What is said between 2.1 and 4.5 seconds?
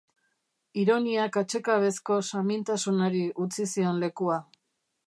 samintasunari utzi zion lekua.